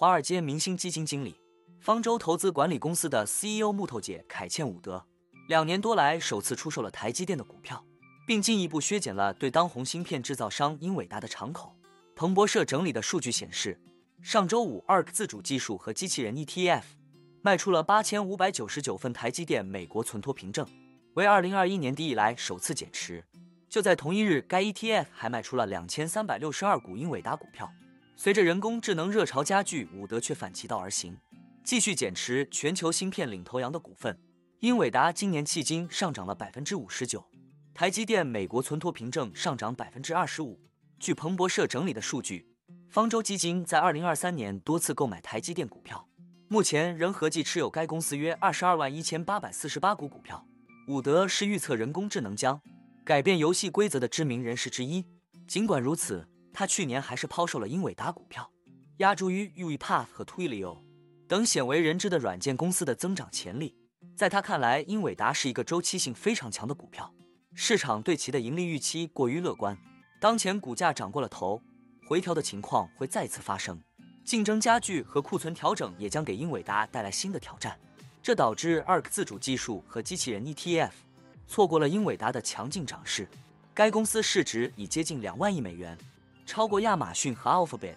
[0.00, 1.34] 华尔街明星基金经理、
[1.80, 5.04] 方舟投资管理公司的 CEO 木头姐凯茜·伍德，
[5.48, 7.84] 两年多来首次出售了台积电的股票，
[8.24, 11.74] 并进一步削减了对当红芯片制造商英伟达的敞口。
[12.14, 13.76] 彭博社整理的数据显示，
[14.22, 16.84] 上周五，ARK 自主技术和机器人 ETF
[17.42, 20.64] 卖出了八千五百九十九份台积电美国存托凭证，
[21.14, 23.24] 为二零二一年底以来首次减持。
[23.68, 27.68] 就在同一日，该 ETF 还卖出了两千三百六十二股英伟达股票。
[28.20, 31.16] 随着人工智能热潮加剧，伍德却反其道而行，
[31.62, 34.18] 继续减持全球芯片领头羊的股份。
[34.58, 37.24] 英伟达今年迄今上涨了百分之五十九，
[37.72, 40.58] 台积电美国存托凭证上涨百分之二十五。
[40.98, 42.44] 据彭博社整理的数据，
[42.88, 46.08] 方舟基金在二零二三年多次购买台积电股票，
[46.48, 50.44] 目前仍合计持有该公司约二十二万一千八百四十八股股票。
[50.88, 52.60] 伍德是预测人工智能将
[53.04, 55.06] 改变游戏规则的知名人士之一。
[55.46, 56.26] 尽管如此，
[56.58, 58.50] 他去年还是抛售了英伟达股票，
[58.96, 60.78] 压注于 UiPath 和 Twilio
[61.28, 63.76] 等鲜为人知的软件公司的增长潜力。
[64.16, 67.14] 在他看来，英伟达是一个周期性非常强的股票，
[67.54, 69.78] 市场对其的盈利预期过于乐观。
[70.20, 71.62] 当前股价涨过了头，
[72.08, 73.80] 回调的情况会再次发生，
[74.24, 77.78] 竞争加剧和库存调整也将给英伟达带来新的挑战。
[78.20, 80.90] 这导致 ARK 自主技术和机器人 ETF
[81.46, 83.28] 错过了英伟达的强劲涨势。
[83.72, 85.96] 该公司市值已接近两万亿美元。
[86.48, 87.96] 超过亚马逊和 Alphabet，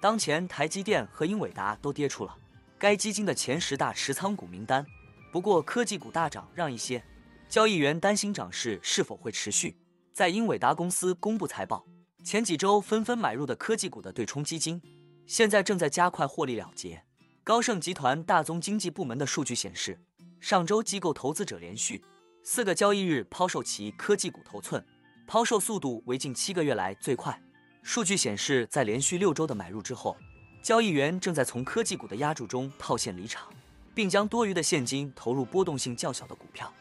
[0.00, 2.34] 当前台积电和英伟达都跌出了
[2.78, 4.86] 该基金的前十大持仓股名单。
[5.30, 7.04] 不过科技股大涨让一些
[7.46, 9.76] 交易员担心涨势是否会持续。
[10.14, 11.84] 在英伟达公司公布财报
[12.24, 14.80] 前几周，纷纷买入的科技股的对冲基金，
[15.26, 17.04] 现在正在加快获利了结。
[17.44, 20.00] 高盛集团大宗经济部门的数据显示，
[20.40, 22.02] 上周机构投资者连续
[22.42, 24.82] 四个交易日抛售其科技股头寸，
[25.26, 27.38] 抛售速度为近七个月来最快。
[27.82, 30.16] 数据显示，在连续六周的买入之后，
[30.62, 33.48] 交易员正在从科技股的压注中套现离场，
[33.94, 36.72] 并将多余的现金投入波动性较小的股票，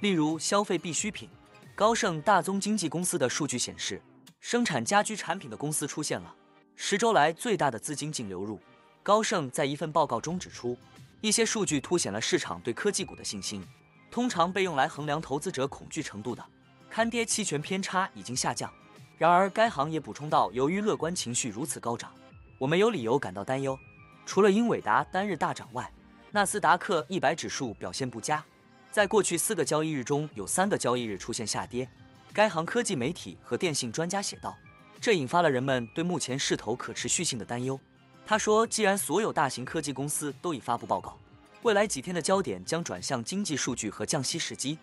[0.00, 1.28] 例如消费必需品。
[1.74, 4.02] 高盛大宗经纪公司的数据显示，
[4.40, 6.34] 生产家居产品的公司出现了
[6.74, 8.60] 十周来最大的资金净流入。
[9.02, 10.76] 高盛在一份报告中指出，
[11.20, 13.64] 一些数据凸显了市场对科技股的信心，
[14.10, 16.44] 通常被用来衡量投资者恐惧程度的
[16.90, 18.70] 看跌期权偏差已经下降。
[19.18, 22.12] 然而，该行业补充道，由于乐观情绪如此高涨，
[22.56, 23.76] 我们有理由感到担忧。
[24.24, 25.92] 除了英伟达单日大涨外，
[26.30, 28.44] 纳斯达克一百指数表现不佳，
[28.92, 31.88] 在过去四个交易日中有三个交易日出现下跌。
[32.32, 34.56] 该行科技媒体和电信专家写道，
[35.00, 37.78] 这引发了人们对目前势头可持续性的担忧。
[38.24, 41.18] 他说，既然所有大型科技公司都已发布报告，
[41.62, 44.78] 未来几天的焦点将转向经济数据和降息时机。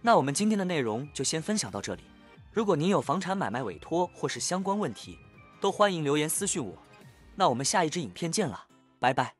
[0.00, 2.02] 那我们今天的内容就先分享到这里。
[2.52, 5.18] 如果您有房产买卖委托或是相关问题，
[5.60, 6.74] 都欢迎留言私信我。
[7.36, 8.66] 那我们下一支影片见了，
[8.98, 9.39] 拜拜。